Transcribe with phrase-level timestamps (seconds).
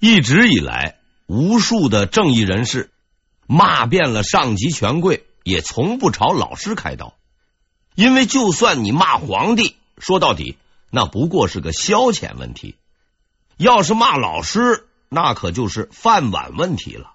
[0.00, 0.96] 一直以来，
[1.26, 2.90] 无数的正义人士
[3.46, 7.14] 骂遍了上级权贵，也从不朝老师开刀，
[7.94, 10.56] 因为就算你骂皇帝，说到底
[10.88, 12.76] 那不过是个消遣问题；
[13.58, 17.10] 要是骂老师，那可就是饭碗问题了。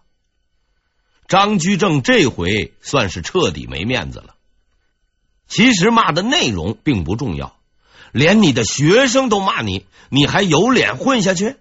[1.27, 4.36] 张居正这回算是彻底没面子了。
[5.47, 7.57] 其实骂的内容并不重要，
[8.11, 11.55] 连你的学生都骂你，你还有脸混下去？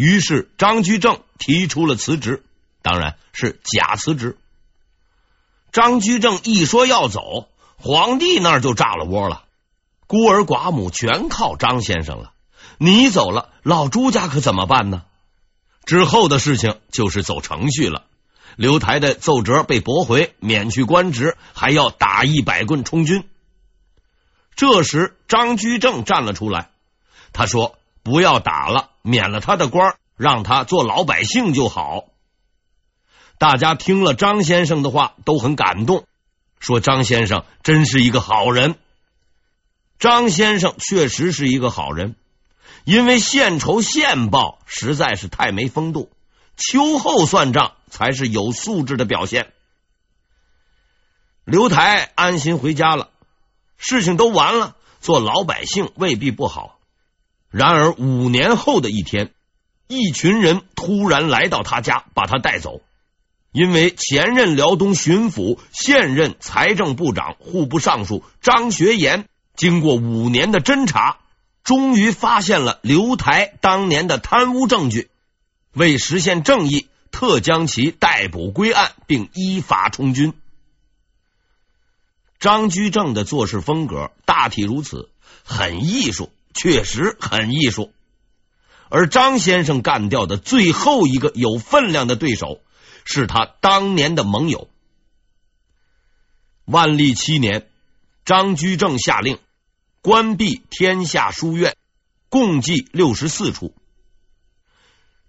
[0.00, 2.42] 于是张居正提出了辞职，
[2.80, 4.38] 当然是假辞职。
[5.72, 9.44] 张居正一说要走，皇帝那儿就炸了窝了，
[10.06, 12.32] 孤儿寡母全靠张先生了。
[12.78, 15.02] 你走了，老朱家可怎么办呢？
[15.84, 18.04] 之后的事情就是走程序了。
[18.56, 23.28] 刘台的奏折被驳回，免去官职，还要打一百棍充军。
[24.56, 26.70] 这时，张居正站了出来，
[27.34, 32.04] 他说：“不要打了，免了他的官，让他做老百姓就好。”
[33.38, 36.06] 大家听了张先生的话，都很感动，
[36.58, 38.76] 说张先生真是一个好人。
[39.98, 42.16] 张先生确实是一个好人，
[42.84, 46.10] 因为献仇献报实在是太没风度。
[46.56, 49.52] 秋后算账才是有素质的表现。
[51.44, 53.08] 刘台安心回家了，
[53.78, 56.79] 事情都完了，做老百姓未必不好。
[57.50, 59.32] 然而五年后的一天，
[59.88, 62.80] 一群人突然来到他家，把他带走。
[63.52, 69.26] 因为前任辽东巡抚、现任财政部长、户部尚书张学言，
[69.56, 71.18] 经过五年的侦查，
[71.64, 75.10] 终于发现了刘台当年的贪污证据。
[75.72, 80.32] 为实现正义，特将其逮捕归案，并依法充军。
[82.38, 85.10] 张居正的做事风格大体如此，
[85.44, 87.92] 很艺术，确实很艺术。
[88.88, 92.60] 而张先生干掉的最后一个有分量的对手，
[93.04, 94.68] 是他当年的盟友。
[96.64, 97.68] 万历七年，
[98.24, 99.38] 张居正下令
[100.02, 101.76] 关闭天下书院，
[102.28, 103.74] 共计六十四处。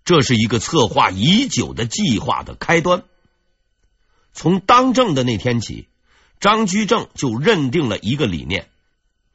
[0.03, 3.03] 这是一个策划已久的计划的开端。
[4.33, 5.87] 从当政的那天起，
[6.39, 8.70] 张居正就认定了一个理念：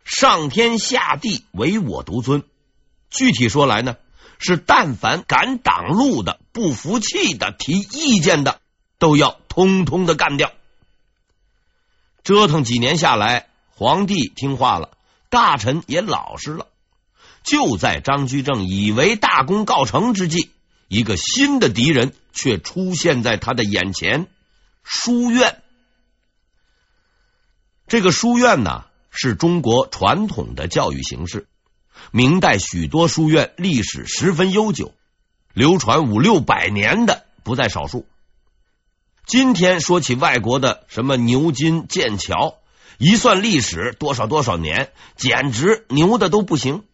[0.07, 2.45] 上天下地唯我独尊。
[3.11, 3.97] 具体说来呢，
[4.39, 8.61] 是但凡敢挡路的、不服气的、提意见的，
[9.01, 10.53] 都要通通的干掉。
[12.23, 14.97] 折腾几年下来，皇帝听话了，
[15.29, 16.69] 大臣也老实了。
[17.43, 20.51] 就在张居正以为大功告成之际，
[20.87, 24.29] 一个新的敌人却出现在他的眼前——
[24.85, 25.63] 书院。
[27.89, 28.85] 这个书院呢，
[29.17, 31.49] 是中国传统的教育形式。
[32.13, 34.95] 明代许多书院历史十分悠久，
[35.53, 38.07] 流传五六百年的不在少数。
[39.27, 42.59] 今天说起外国的什么牛津、剑桥，
[42.99, 46.85] 一算历史多少多少年，简直牛的都不行。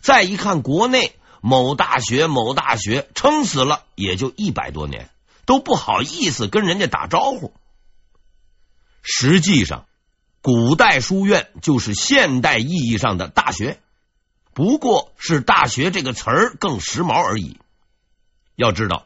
[0.00, 1.14] 再一看国内。
[1.40, 5.08] 某大学，某大学撑死了也就一百多年，
[5.46, 7.54] 都不好意思跟人家打招呼。
[9.04, 9.86] 实际上，
[10.48, 13.78] 古代书院就是现代意义上的大学，
[14.54, 17.58] 不过是“大学”这个词儿更时髦而已。
[18.56, 19.04] 要知道，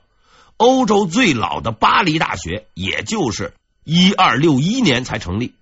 [0.57, 5.55] 欧洲最老的巴黎大学也就是一二六一年才成立，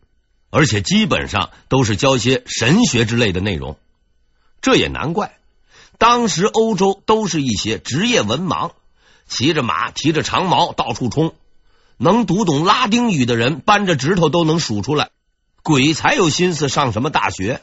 [0.51, 3.79] 而且基本上都是教些神学之类的内容，
[4.61, 5.39] 这也难怪。
[5.97, 8.73] 当时欧洲都是一些职业文盲，
[9.27, 11.33] 骑着马，提着长矛到处冲，
[11.97, 15.09] 能读懂拉丁语的人扳着指头都能数出来，
[15.63, 17.63] 鬼才有心思上什么大学。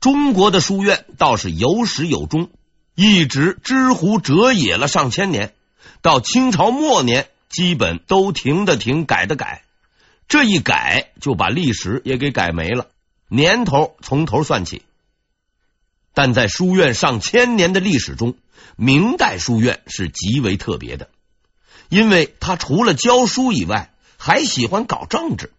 [0.00, 2.50] 中国的书院倒是有始有终，
[2.94, 5.54] 一直知乎者也了上千年，
[6.00, 9.62] 到清朝末年基本都停的停，改的改，
[10.26, 12.88] 这一改就把历史也给改没了，
[13.28, 14.82] 年头从头算起。
[16.14, 18.34] 但在书院上千年的历史中，
[18.76, 21.08] 明代书院是极为特别的，
[21.88, 25.52] 因为他除了教书以外，还喜欢搞政治。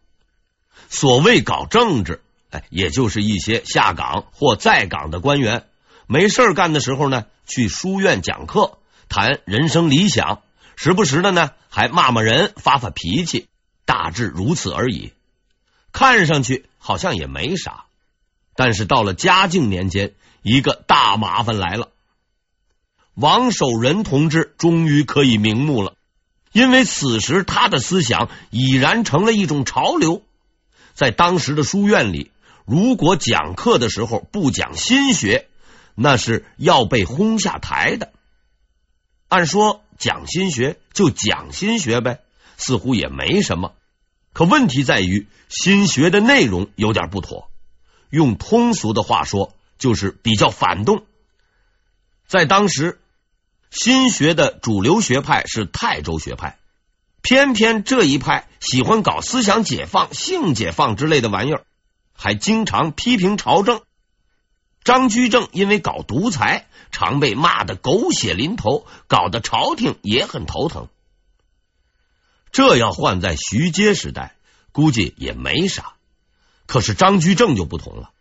[0.93, 5.65] 所谓搞政治，哎，也就是一些下岗或在岗的官员
[6.05, 8.77] 没事干的时候呢，去书院讲课，
[9.09, 10.43] 谈人生理想，
[10.75, 13.47] 时不时的呢还骂骂人，发发脾气，
[13.85, 15.13] 大致如此而已。
[15.91, 17.85] 看上去好像也没啥，
[18.55, 20.13] 但是到了嘉靖年间。
[20.45, 21.87] 一个大麻烦来了，
[23.13, 25.95] 王守仁同志终于可以瞑目了，
[26.51, 30.21] 因为此时他的思想已然成了一种潮流。
[30.93, 32.31] 在当时的书院里，
[32.65, 35.47] 如果讲课的时候不讲心学，
[35.95, 38.11] 那是要被轰下台的。
[39.27, 42.19] 按说讲心学就讲心学呗，
[42.57, 43.73] 似乎也没什么。
[44.31, 47.49] 可问题在于心学的内容有点不妥，
[48.09, 51.05] 用通俗的话说，就是比较反动。
[52.27, 52.99] 在当时，
[53.69, 56.57] 心学的主流学派是泰州学派，
[57.23, 61.63] 偏偏这一派喜欢搞思想解放、性解放之类的玩意儿，
[62.13, 63.81] 还经常批评朝政。
[64.83, 70.89] 张居正因为搞独裁，常被骂得狗血淋头，搞得朝廷也很头疼。
[72.51, 74.35] 这要换在徐阶时代，
[74.73, 75.93] 估计也没啥。
[76.65, 78.11] 可是张居正就不同了，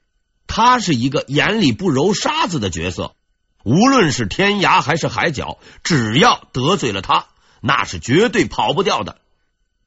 [0.47, 3.17] 他是一个眼里不揉沙子的角色，
[3.65, 7.27] 无论是天涯还是海角，只要得罪了他，
[7.63, 9.19] 那是绝对跑不掉的。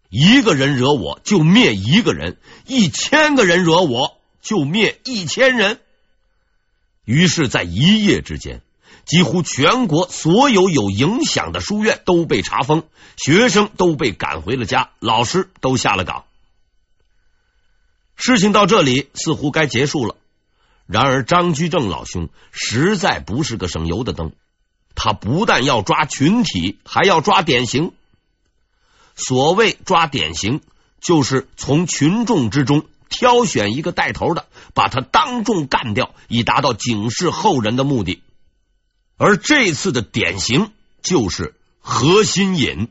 [0.10, 5.80] 一个人惹我就灭一个人，一千个人惹我就灭一千人。
[7.04, 8.62] 于是，在一夜之间，
[9.06, 12.84] 几乎全国所有有影响的书院都被查封，
[13.18, 16.24] 学生都被赶回了家，老师都下了岗。
[18.16, 20.16] 事情到这里似乎该结束了。
[20.88, 24.32] 然而，张居正老兄实在不是个省油的灯，
[24.96, 27.92] 他不但要抓群体，还要抓典型。
[29.16, 30.62] 所谓抓典型，
[31.00, 32.86] 就是从群众之中。
[33.08, 38.24] 挑选一个带头的，把他当众干掉，以达到警示后人的目的。
[39.16, 40.72] 而这次的典型
[41.02, 42.90] 就是何新隐，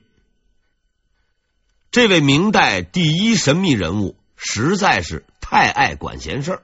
[1.90, 6.62] 这位明代第一神秘人物，实在是太爱管闲事儿。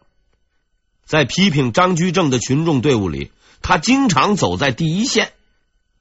[1.04, 5.32] 在批评张居正的群众队伍里，他经常走在第一线。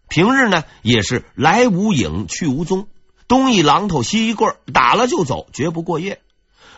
[0.07, 2.87] 平日呢，也是来无影去无踪，
[3.27, 6.21] 东一榔头西一棍儿，打了就走，绝不过夜。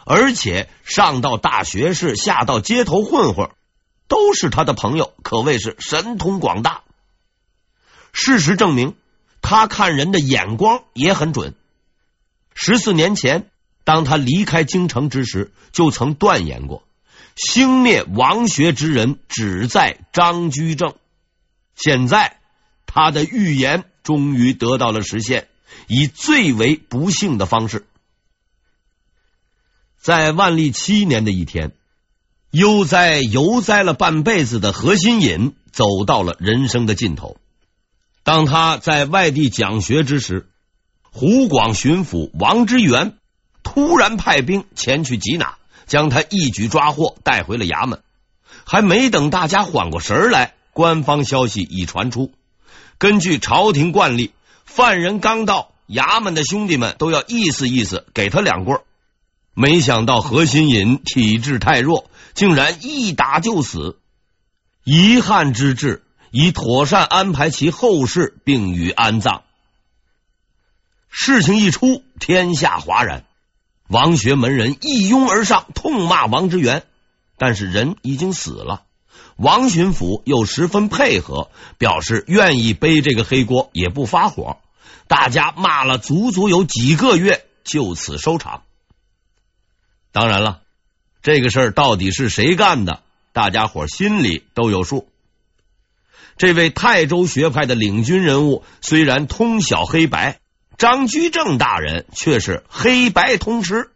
[0.06, 3.51] 而且上到大学士，下到街头混混，
[4.07, 6.81] 都是他的朋友，可谓是神通广大。
[8.12, 8.95] 事实证明，
[9.42, 11.56] 他看人的眼光也很准。
[12.54, 13.50] 十四年前，
[13.86, 16.84] 当他离开京城之时，就曾断言过
[17.36, 20.95] ：“兴灭王学之人，只在张居正。”
[21.75, 22.38] 现在，
[22.86, 25.48] 他的预言终于得到了实现，
[25.88, 27.86] 以最为不幸的方式。
[29.98, 31.72] 在万历七年的一天，
[32.51, 37.38] 悠哉游哉了半辈子的何新隐走到了人生的尽头。
[38.24, 40.50] 当他在外地讲学之时，
[41.01, 43.18] 湖广巡抚王之元
[43.63, 45.57] 突然派兵前去缉拿，
[45.92, 48.02] 将他一举抓获，带回了衙门。
[48.66, 52.32] 还没等大家缓过神来，官方消息已传出。
[52.98, 54.32] 根据朝廷惯例，
[54.64, 58.80] 犯人刚到衙门的兄弟们都要意思意思，给他两棍。
[59.54, 64.00] 没想到何新隐体质太弱，竟然一打就死。
[64.86, 69.44] 遗憾之至，已妥善安排其后事，并予安葬。
[71.10, 73.26] 事情一出，天下哗然。
[73.92, 76.84] 王学门人一拥而上，痛骂王之元，
[77.38, 78.84] 但是人已经死了。
[79.36, 84.60] 王巡抚又十分配合，表示愿意背这个黑锅，也不发火。
[85.08, 88.64] 大家骂了足足有几个月，就此收场。
[90.14, 90.62] 当然了，
[91.22, 93.02] 这个事儿到底是谁干的，
[93.34, 95.10] 大家伙心里都有数。
[96.38, 100.39] 这位泰州学派的领军人物虽然通晓黑白，
[100.82, 103.92] 张居正大人却是黑白通吃。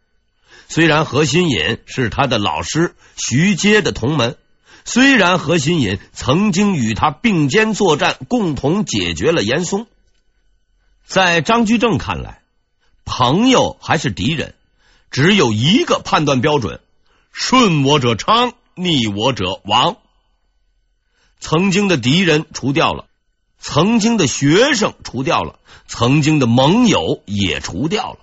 [0.67, 4.37] 虽然何新隐是他的老师徐阶的同门，
[4.83, 9.87] 虽然何新隐曾经与他并肩作战，共同解决了严嵩，
[11.07, 12.43] 在张居正看来，
[13.03, 14.53] 朋友还是敌人。
[15.09, 16.81] 只有一个判断标准：
[17.31, 19.97] 顺我者昌，逆我者亡。
[21.39, 23.07] 曾经的敌人除掉了，
[23.67, 25.57] 曾经的学生除掉了，
[25.87, 28.19] 曾经的盟友也除掉了。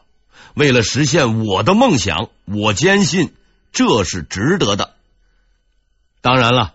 [0.54, 3.34] 为了实现我的梦想，我坚信
[3.72, 4.94] 这是值得的。
[6.20, 6.74] 当然了，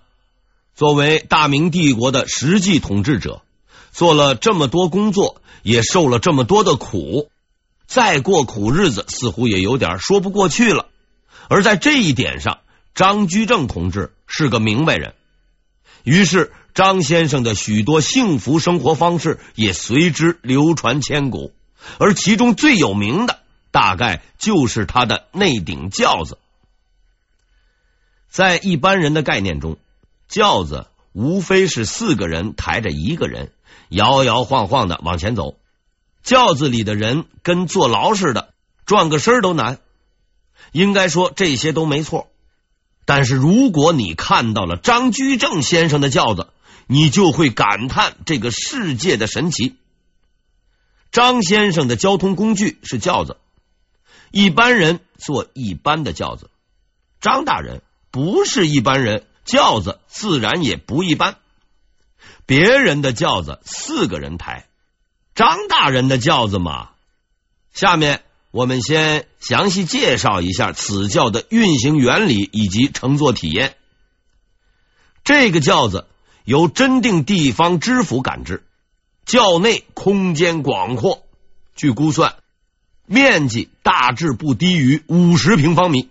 [0.76, 3.42] 作为大明帝国的实际统治者，
[3.94, 7.32] 做了这么多工作，也受了这么多的苦。
[7.88, 10.88] 再过苦日子，似乎也有点说不过去了。
[11.48, 12.60] 而在这一点上，
[12.94, 15.14] 张居正同志是个明白人，
[16.04, 21.52] 于是张先生的许多幸福生活方式也随之流传千古。
[21.98, 23.40] 而其中最有名的，
[23.72, 26.38] 大概就是他的那顶轿子。
[28.30, 29.78] 在一般人的概念中，
[30.28, 33.52] 轿子无非是四个人抬着一个人，
[33.90, 35.56] 摇摇晃晃的往前走。
[36.22, 38.54] 轿子里的人跟坐牢似的，
[38.86, 39.80] 转个身都难。
[40.74, 42.28] 应该说这些都没错，
[43.06, 46.50] 但是如果你看到了张居正先生的轿子，
[46.88, 49.76] 你就会感叹这个世界的神奇。
[51.12, 53.38] 张先生的交通工具是轿子，
[54.32, 56.50] 一般人坐一般的轿子。
[57.22, 61.38] 张大人不是一般人，轿子自然也不一般。
[62.46, 64.68] 别人的轿子四个人抬，
[65.36, 66.92] 张大人的轿子嘛。
[67.74, 73.76] 下面我们先详细介绍一下此轿的运行原理以及乘坐体验。
[75.24, 76.08] 这个轿子
[76.48, 78.64] 由真定地方知府赶制，
[79.26, 81.24] 教内空间广阔，
[81.76, 82.36] 据估算
[83.06, 86.08] 面积大致不低于五十平方米，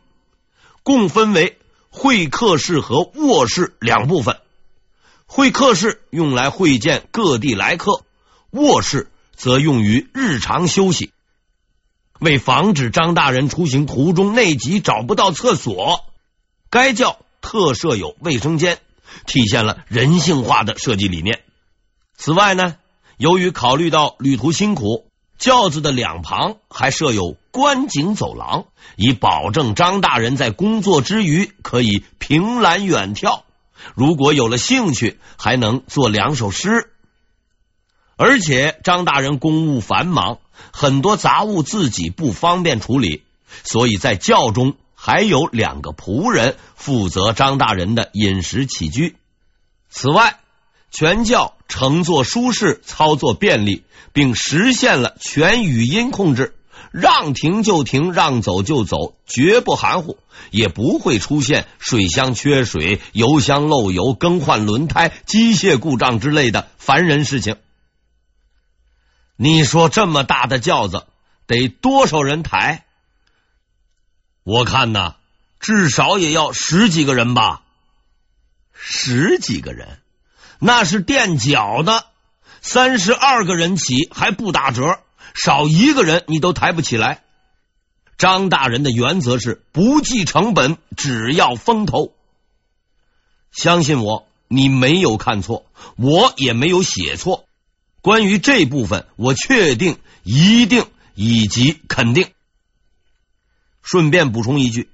[0.82, 1.56] 共分为
[1.88, 4.36] 会客室和卧室两部分。
[5.24, 8.04] 会客室用来会见各地来客，
[8.50, 11.12] 卧室则用于日常休息。
[12.20, 16.04] 为防止张大人出行途中内急找不到厕所，
[16.68, 18.78] 该教特设有卫生间。
[19.26, 21.40] 体现了人性化的设计理念。
[22.16, 22.76] 此外呢，
[23.16, 25.06] 由于考虑到旅途辛苦，
[25.38, 33.42] 轿子的两旁还设有观景走廊，以保证张大人在工作之余可以凭栏远眺。
[33.94, 36.90] 如果有了兴趣，还能作两首诗。
[38.16, 40.38] 而且张大人公务繁忙，
[40.73, 43.23] 很多杂物自己不方便处理，
[43.62, 44.75] 所以在轿中。
[45.06, 49.14] 还有两个仆人负责张大人的饮食起居。
[49.88, 50.40] 此外，
[50.90, 56.56] 全轿乘坐舒适，操作便利，并实现了全语音控制，
[56.90, 60.18] 让停就停，让走就走，绝不含糊，
[60.50, 67.58] 也不会出现水箱缺水、油箱漏油、更换轮胎、机械故障之类的烦人事情。
[69.36, 71.06] 你说这么大的轿子
[71.46, 72.82] 得多少人抬？
[74.46, 75.16] 我看呐，
[75.58, 77.62] 至少也要十几个人吧。
[78.72, 79.98] 十几个人，
[80.60, 82.06] 那是垫脚的，
[82.60, 85.00] 三十二个人起还不打折，
[85.34, 87.24] 少一个人你都抬不起来。
[88.18, 92.12] 张大人的原则是不计成本，只要风头。
[93.50, 97.48] 相信我，你没有看错，我也没有写错。
[98.00, 100.86] 关于这部分，我确定、一定
[101.16, 102.30] 以及肯定。
[103.86, 104.88] 顺便补充一句，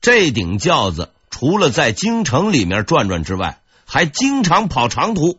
[0.00, 5.38] 这顶轿子除了在京城里面转转之外，还经常跑长途。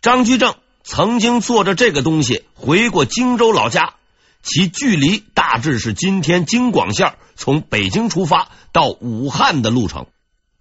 [0.00, 3.94] 张居正曾经坐着这个东西回过荆州老家，
[4.44, 10.06] 其距离大致是今天京广线从北京出发到武汉的路程，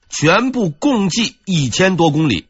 [0.09, 2.47] 全部共计一千多公里。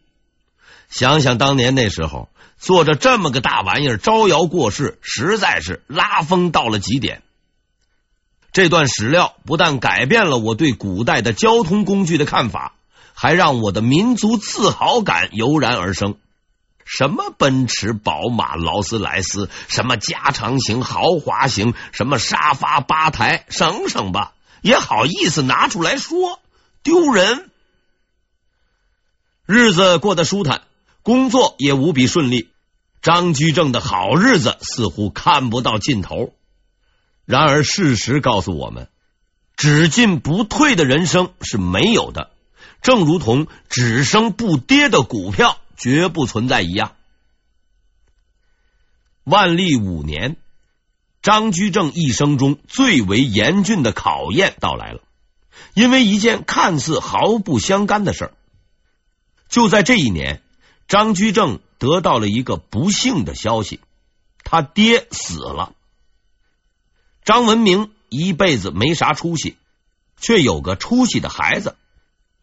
[0.89, 7.21] 想想当年那时候，坐着这么个大玩意儿招摇过市，实在是拉风到了极点。
[8.53, 12.73] 这段史料不但改变了我对古代的交通工具的看法，
[13.13, 16.15] 还让我的民族自豪感油然而生。
[16.83, 26.41] 什么奔驰、宝马、劳斯莱斯，什么加长型、豪华型，什么沙发吧台，省省吧，也好意思拿出来说，
[26.83, 27.49] 丢人。
[29.45, 30.63] 日子过得舒坦，
[31.01, 32.49] 工作也无比顺利，
[33.01, 36.33] 张居正的好日子似乎看不到尽头。
[37.25, 38.89] 然而，事实告诉我们，
[39.55, 42.31] 只进不退的人生是没有的，
[42.81, 46.93] 正如同只升不跌的股票绝不存在一样。
[49.23, 50.35] 万历五年，
[51.21, 55.01] 张居正一生中最为严峻的考验到来了，
[55.75, 58.33] 因为一件看似毫不相干的事儿。
[59.47, 60.41] 就在这一年，
[60.87, 63.79] 张居正得到了一个不幸的消息，
[64.43, 65.73] 他爹死了。
[67.23, 69.55] 张文明一辈子没啥出息，
[70.19, 71.75] 却有个出息的孩子。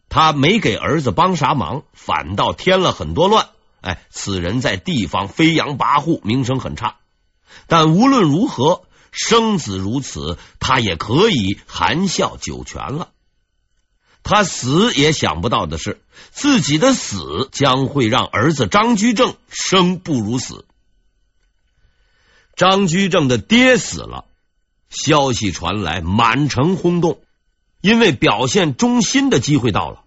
[0.07, 3.49] 他没给儿子帮啥忙，反倒添了很多乱。
[3.81, 6.95] 哎，此人在地方飞扬跋扈，名声很差。
[7.67, 13.09] 但无论如何，生子如此，他也可以含笑九泉了。
[14.23, 20.65] 他死也想不到的是，自己的死将会让儿子张居正生不如死。
[22.55, 24.25] 张居正的爹死了。
[24.89, 27.19] 消息传来，满城轰动，
[27.81, 30.01] 因为表现忠心的机会到了。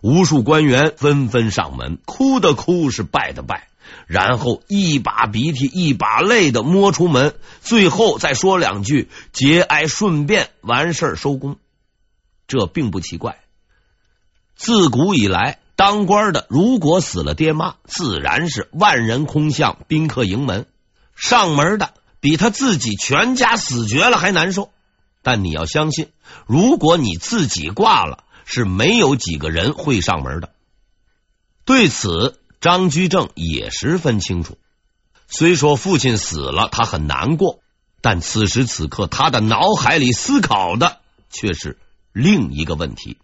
[0.00, 3.68] 无数官员纷纷上门，哭的哭，是拜的拜，
[4.06, 11.56] 然后一把鼻涕一把泪的摸出门，最后再说两句节哀顺变，完事儿收工。
[12.46, 13.40] 这并不奇怪，
[14.54, 20.66] 自古以来，当官的如果死了爹妈，自然是万人空巷，宾客盈门，
[21.16, 21.92] 上门的。
[22.20, 24.70] 比他自己全家死绝了还难受，
[25.22, 26.10] 但你要相信，
[26.46, 30.50] 如果你自己挂了，是没有几个人会上门的。
[31.64, 34.58] 对此，张居正也十分清楚。
[35.28, 37.60] 虽说父亲死了，他很难过，
[38.00, 41.78] 但此时此刻，他的脑海里思考的却是
[42.12, 43.18] 另一个问题。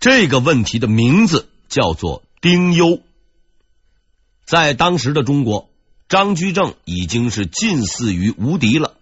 [0.00, 3.00] 这个问题的名字叫做丁忧。
[4.44, 5.69] 在当时的中国，
[6.10, 8.96] 张居正已经是近似于无敌了。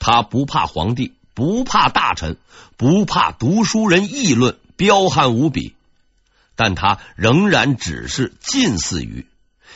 [0.00, 2.36] 他不怕皇帝，不怕大臣，
[2.76, 5.76] 不怕读书人议论，彪悍无比。
[6.56, 9.26] 但他仍然只是近似于。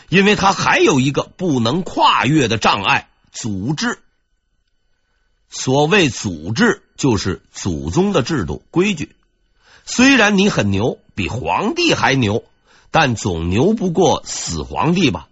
[0.09, 4.01] 因为他还有一个不能跨越的障碍——祖制。
[5.49, 9.15] 所谓祖制，就是祖宗的制度规矩。
[9.85, 12.43] 虽然你很牛，比皇帝还牛，
[12.91, 15.29] 但总牛不过死皇帝吧？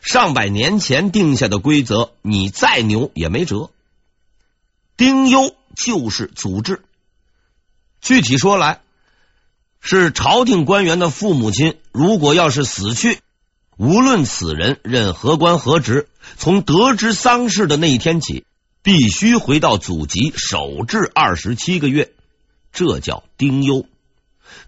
[0.00, 3.70] 上百年前定下的规则，你再牛也没辙。
[4.96, 6.82] 丁忧就是祖制。
[8.00, 8.80] 具体说来，
[9.80, 13.18] 是朝廷官员的父母亲，如果要是死去。
[13.76, 18.44] 无论此人任何官何职，从得知丧事的那一天起，
[18.82, 22.12] 必须回到祖籍守制二十七个月，
[22.72, 23.84] 这叫丁忧。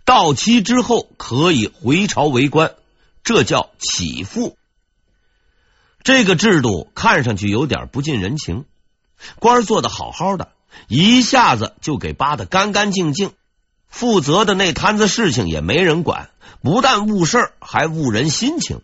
[0.05, 2.75] 到期之后可以回朝为官，
[3.23, 4.57] 这叫起复。
[6.07, 8.65] 这个制度看上去有点不近人情，
[9.41, 10.53] 官做的好好的，
[10.87, 13.33] 一下子就给扒得干干净净，
[13.89, 16.31] 负责的那摊子事情也没人管，
[16.63, 18.83] 不但误事，还误人心情。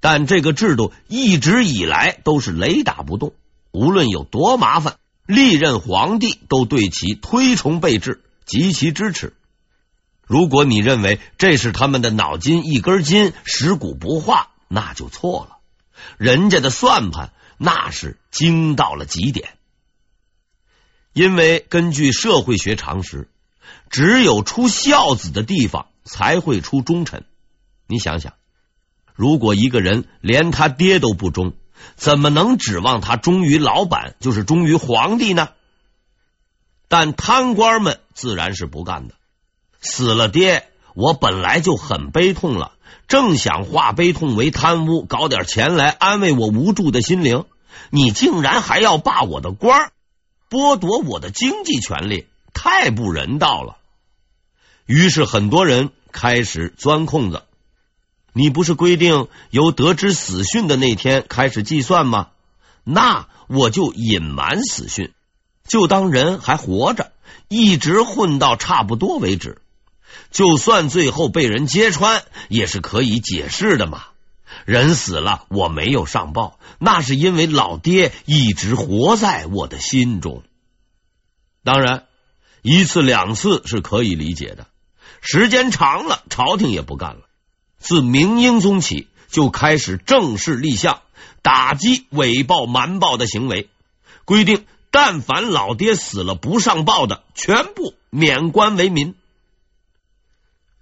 [0.00, 3.32] 但这个制度一直以来都是雷打不动，
[3.70, 9.32] 无论有多麻烦，历任皇帝都对其推崇备至，极其支持。
[10.26, 15.55] 如果你认为这是他们的脑筋一根筋，食古不化，那就错了。
[16.18, 19.50] 人家的算盘那是精到了极点。
[21.12, 23.28] 因为根据社会学常识，
[23.90, 27.24] 只有出孝子的地方才会出忠臣。
[27.86, 28.34] 你想想。
[29.14, 31.54] 如果一个人连他爹都不忠，
[31.94, 35.48] 怎么能指望他忠于老板，就是忠于皇帝呢？
[36.86, 39.14] 但贪官们自然是不干的。
[39.80, 42.75] 死了爹，我本来就很悲痛了，
[43.08, 47.44] 正想化悲痛为贪污，搞点钱来安慰我无助的心灵。
[47.90, 49.92] 你竟然还要罢我的官，
[50.50, 53.76] 剥夺我的经济权利，太不人道了。
[54.86, 57.42] 于是很多人开始钻空子。
[58.32, 62.28] 你不是规定由得知死讯的那天开始计算吗？
[62.84, 65.12] 那我就隐瞒死讯，
[65.66, 67.12] 就当人还活着，
[67.48, 69.62] 一直混到差不多为止。
[70.36, 74.04] 就算最后被人揭穿，也是可以解释的嘛。
[74.66, 80.42] 人死了，我没有上报，那是因为老爹一直活在我的心中。
[81.64, 82.04] 当然，
[82.60, 84.66] 一次两次是可以理解的，
[85.22, 87.22] 时间长了，朝廷也不干了。
[87.78, 91.00] 自明英宗起，就开始正式立项
[91.40, 93.70] 打击伪报瞒报的行为，
[94.26, 99.14] 规定但凡老爹死了不上报的，全部免官为民。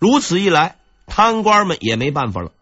[0.04, 2.52] 如此一来，贪官们也没办法了，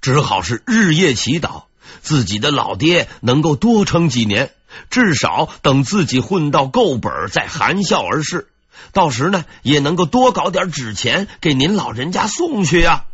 [0.00, 1.64] 只好是日夜祈祷
[2.02, 4.54] 自己的老爹能够多撑几年，
[4.88, 8.46] 至少等自己混到够本，再含笑而逝。
[8.92, 13.06] 到时呢，也能够多搞点纸钱给您老人家送去呀。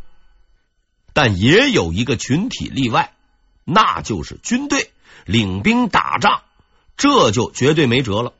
[1.13, 3.13] 但也有一个群体例外，
[3.63, 4.91] 那就是军队
[5.25, 6.43] 领兵打仗，
[6.97, 8.33] 这就绝对没辙了。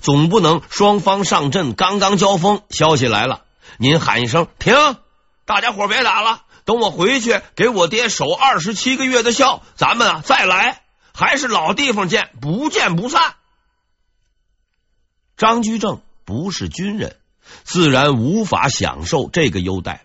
[0.00, 3.43] 总不能双方上阵刚刚交锋，消息来了，
[3.78, 4.74] 您喊一声停，
[5.44, 10.82] 大家伙别打了，等我回去给我爹守二十七个月的孝，咱们啊再来，
[11.12, 13.34] 还是老地方见，不见不散。
[15.36, 17.16] 张居正不是军人，
[17.64, 20.04] 自然无法享受这个优待。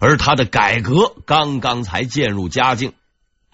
[0.00, 2.92] 而他的改革刚刚才渐入佳境，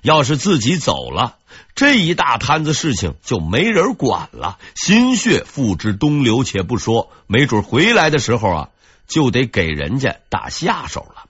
[0.01, 1.37] 要是自己走了，
[1.75, 8.69] 这一大摊子事情就没人管了，心血付之东流，且不说，没准回来的时候啊，
[9.11, 11.27] 就得给人家打下手了。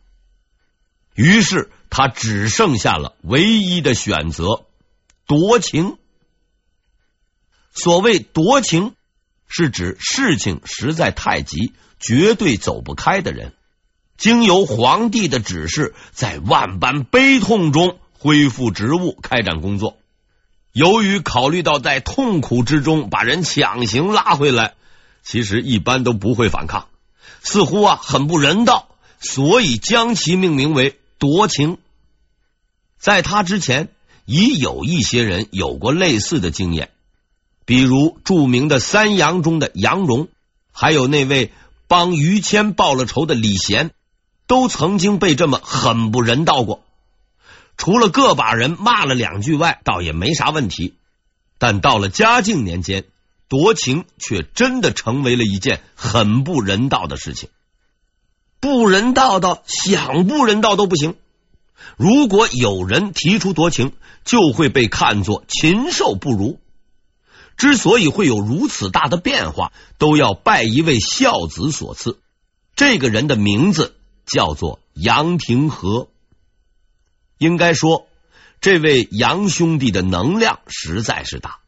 [1.17, 4.67] 于是他只剩下了唯一的选择——
[5.27, 5.97] 夺情。
[7.73, 8.95] 所谓夺情，
[9.49, 13.55] 是指事情实在太急，绝对走不开的人。
[14.17, 19.97] 经由皇帝的指示，在万般悲痛中恢复职务，开展工作。
[20.73, 24.75] 由于考虑到在痛苦之中把人强行拉回来，
[25.23, 26.89] 其实一般都不会反抗，
[27.43, 28.89] 似乎啊很不人道，
[29.21, 31.79] 所以将其命名为夺情。
[32.99, 33.89] 在他之前，
[34.25, 36.91] 已有一些人有过类似的经验，
[37.65, 40.29] 比如著名的三杨中的杨荣，
[40.73, 41.53] 还有那位
[41.89, 43.91] 帮于谦报了仇的李贤。
[44.47, 46.83] 都曾经被这么狠不人道过。
[47.77, 50.97] 除了个把人骂了两句外，倒也没啥问题。
[51.57, 53.05] 但到了嘉靖年间，
[53.51, 57.51] 夺情却真的成为了一件很不人道的事情。
[58.61, 61.17] 不人道到想不人道都不行。
[61.97, 63.93] 如果有人提出夺情，
[64.25, 66.61] 就会被看作禽兽不如。
[67.57, 72.21] 之所以会有如此大的变化，都要拜一位孝子所赐。
[72.77, 76.09] 这个人的名字叫做杨廷和。
[77.37, 78.07] 应该说，
[78.61, 81.60] 这位杨兄弟的能量实在是大，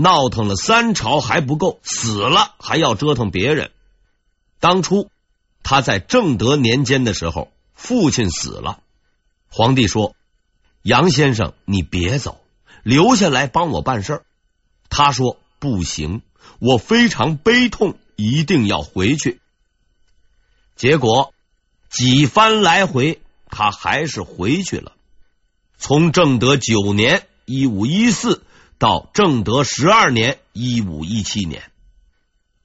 [0.00, 3.72] 闹腾了三朝还不够，死了还要折腾别人。
[4.60, 5.10] 当初
[5.64, 8.80] 他在正德年间的时候，父亲死了。
[9.48, 10.14] 皇帝说
[10.82, 12.40] ：“杨先生，你别走，
[12.84, 14.22] 留下来帮我办事儿。”
[14.88, 16.22] 他说：“不行，
[16.60, 19.40] 我非常悲痛，一定要回去。”
[20.76, 21.34] 结果
[21.90, 24.92] 几番来回，他还是回去了。
[25.76, 28.44] 从正德九年（一五一四）
[28.78, 31.62] 到正德十二年（一五一七年），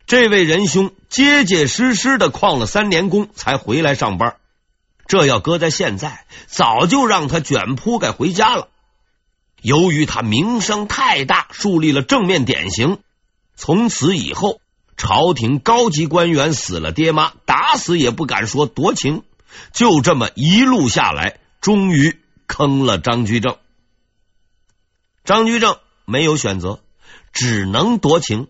[0.06, 4.36] 这位仁兄结结实实的旷了三年工，才回来上班。
[5.08, 8.70] 这要搁在现在，早就让他卷铺盖回家了。
[9.62, 13.00] 由于他名声太大，树立了正面典型，
[13.56, 14.62] 从此以后，
[14.98, 19.24] 朝廷高级官员死了爹妈，打死也不敢说夺情。
[19.72, 23.58] 就这么一路下来，终于坑了张居正。
[25.24, 26.80] 张居正没有选择，
[27.32, 28.48] 只能夺情，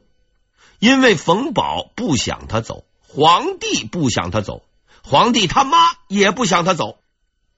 [0.80, 4.64] 因为冯保不想他走，皇帝不想他走。
[5.06, 6.98] 皇帝他妈也不想他走，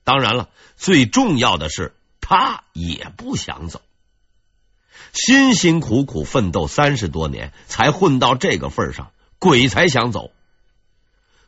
[0.04, 3.82] 当然了，最重要的是他也不想走。
[5.14, 10.32] 辛辛苦苦奋斗三十多年，才混到这个份上，鬼才想走。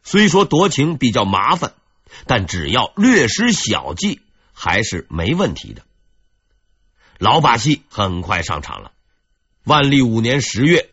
[0.04, 1.74] 虽说夺情比较麻烦，
[2.28, 4.22] 但只要略施小计，
[4.54, 5.82] 还是没问题的。
[7.20, 8.92] 老把戏很快上场了。
[9.64, 10.90] 万历五年十月，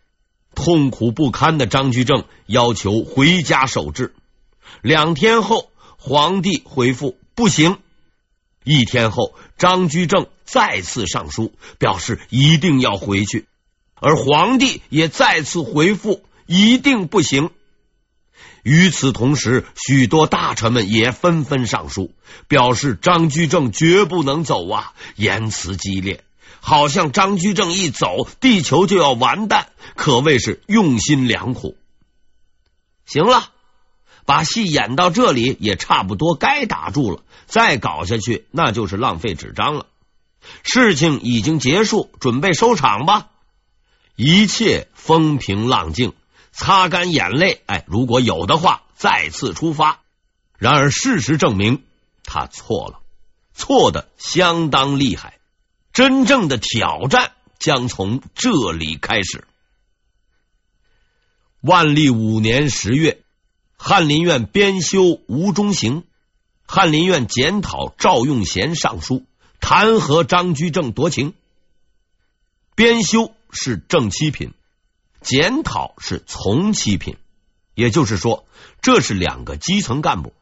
[0.54, 4.14] 痛苦不堪的张居正要求回家守制。
[4.82, 7.78] 两天后，皇帝回复不行。
[8.64, 13.46] 一天后，张居正再次上书，表示一定要回去，
[13.94, 17.50] 而皇帝也再次回复一定不行。
[18.64, 22.12] 与此同时，许多大臣们也纷纷上书，
[22.48, 26.24] 表示张居正绝不能走啊，言辞激烈，
[26.59, 31.77] 好像张居正一走，地球就要完蛋，可谓是用心良苦。
[33.07, 33.50] 行了。
[34.27, 39.85] 把戏演到这里也差不多该打住了，再搞下去那就是浪费纸张了。
[40.62, 43.29] 事情已经结束，准备收场吧。
[44.16, 46.14] 一切风平浪静，
[46.54, 47.62] 擦干眼泪。
[47.66, 50.00] 哎，如果有的话，再次出发。
[50.56, 51.82] 然而事实证明，
[52.22, 53.00] 他错了，
[53.52, 55.38] 错的相当厉害。
[55.92, 59.46] 真正的挑战将从这里开始。
[61.60, 63.20] 万历五年十月。
[63.76, 66.04] 翰林院编修吴中行、
[66.64, 69.26] 翰林院检讨赵用贤上书
[69.60, 71.34] 弹劾张居正夺情。
[72.74, 74.54] 编修是正七品，
[75.24, 77.16] 检讨是从七品，
[77.74, 78.46] 也就是说，
[78.82, 80.32] 这是两个基层干部，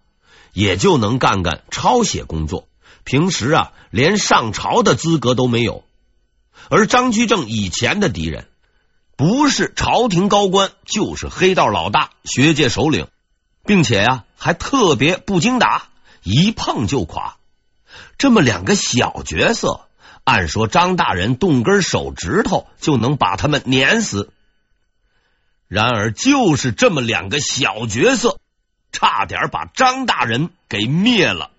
[0.52, 2.68] 也就能干干抄写工作。
[3.04, 5.84] 平时啊，连上朝的资格都没有。
[6.68, 8.48] 而张居正以前的敌人，
[9.16, 13.06] 不是朝廷高官，就是黑道老大、学界首领。
[13.64, 15.90] 并且呀、啊，还特别不经打，
[16.24, 17.36] 一碰就垮。
[18.18, 19.82] 这么两个小角色，
[20.24, 24.32] 按说张大人动根手指头就能把他们碾死。
[25.72, 28.38] 然而，就是这么两个小角色，
[28.92, 31.50] 差点把张大人给灭了。